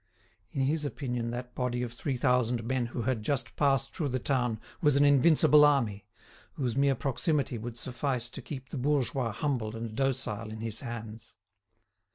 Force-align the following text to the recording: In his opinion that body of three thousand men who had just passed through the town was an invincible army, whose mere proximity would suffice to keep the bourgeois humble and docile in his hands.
In 0.51 0.61
his 0.61 0.83
opinion 0.83 1.29
that 1.29 1.53
body 1.53 1.83
of 1.83 1.93
three 1.93 2.17
thousand 2.17 2.63
men 2.63 2.87
who 2.87 3.03
had 3.03 3.21
just 3.21 3.55
passed 3.55 3.93
through 3.93 4.09
the 4.09 4.17
town 4.17 4.59
was 4.81 4.95
an 4.95 5.05
invincible 5.05 5.63
army, 5.63 6.07
whose 6.53 6.75
mere 6.75 6.95
proximity 6.95 7.59
would 7.59 7.77
suffice 7.77 8.27
to 8.31 8.41
keep 8.41 8.69
the 8.69 8.79
bourgeois 8.79 9.31
humble 9.31 9.75
and 9.75 9.95
docile 9.95 10.49
in 10.49 10.61
his 10.61 10.79
hands. 10.79 11.35